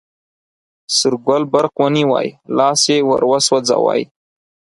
[0.95, 4.01] سور ګل برق ونیوی، لاس یې وروسوځوی.